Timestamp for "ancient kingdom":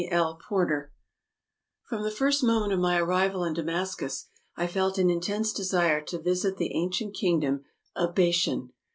6.73-7.65